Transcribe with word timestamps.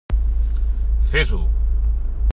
Fes-ho! 1.11 1.43